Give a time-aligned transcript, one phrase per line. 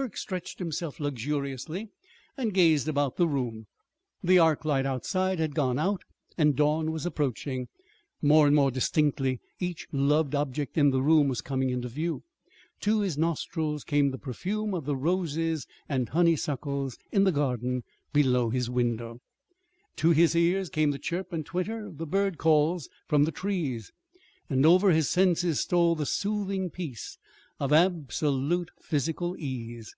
[0.00, 1.88] Burke stretched himself luxuriously
[2.36, 3.66] and gazed about the room.
[4.22, 6.04] The arc light outside had gone out
[6.36, 7.66] and dawn was approaching.
[8.22, 12.22] More and more distinctly each loved object in the room was coming into view.
[12.82, 17.82] To his nostrils came the perfume of the roses and honeysuckles in the garden
[18.12, 19.20] below his window.
[19.96, 23.90] To his ears came the chirp and twitter of the bird calls from the trees.
[24.48, 27.18] Over his senses stole the soothing peace
[27.60, 29.92] of absolute physical ease.